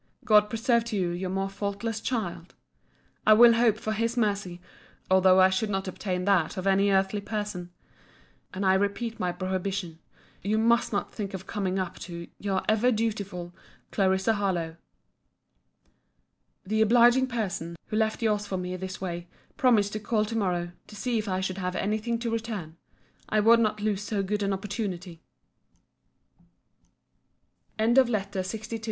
[0.25, 2.55] God preserve to you your more faultless child!
[3.27, 4.59] I will hope for His mercy,
[5.11, 7.69] although I should not obtain that of any earthly person.
[8.51, 13.53] And I repeat my prohibition:—You must not think of coming up to Your ever dutiful
[13.93, 14.17] CL.
[14.33, 14.77] HARLOWE.
[16.65, 20.71] The obliging person, who left your's for me this day, promised to call to morrow,
[20.87, 22.75] to see if I should have any thing to return.
[23.29, 25.21] I would not lose so good an opportunity.
[27.77, 28.05] LETTER
[28.39, 28.79] LXIII MRS.